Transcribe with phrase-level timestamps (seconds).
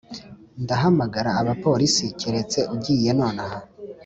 [0.63, 3.59] ndahamagara abapolisi keretse ugiye nonaha.